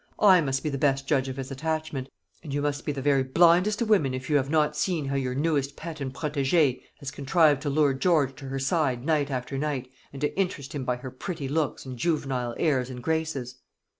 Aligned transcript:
"I 0.17 0.41
must 0.41 0.63
be 0.63 0.69
the 0.69 0.79
best 0.79 1.05
judge 1.07 1.29
of 1.29 1.37
his 1.37 1.51
attachment; 1.51 2.09
and 2.41 2.51
you 2.51 2.63
must 2.63 2.87
be 2.87 2.91
the 2.91 3.03
very 3.03 3.21
blindest 3.21 3.83
of 3.83 3.89
women, 3.89 4.15
if 4.15 4.31
you 4.31 4.35
have 4.37 4.49
not 4.49 4.75
seen 4.75 5.05
how 5.05 5.15
your 5.15 5.35
newest 5.35 5.75
pet 5.75 6.01
and 6.01 6.11
protégée 6.11 6.81
has 6.97 7.11
contrived 7.11 7.61
to 7.61 7.69
lure 7.69 7.93
George 7.93 8.33
to 8.37 8.45
her 8.45 8.57
side 8.57 9.05
night 9.05 9.29
after 9.29 9.59
night, 9.59 9.91
and 10.11 10.19
to 10.21 10.35
interest 10.35 10.73
him 10.73 10.85
by 10.85 10.95
her 10.95 11.11
pretty 11.11 11.47
looks 11.47 11.85
and 11.85 11.99
juvenile 11.99 12.55
airs 12.57 12.89
and 12.89 13.03
graces." 13.03 13.59